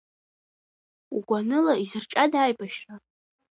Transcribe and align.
Угәаныла 1.15 1.73
изырҿиада 1.83 2.39
аибашьра? 2.41 2.95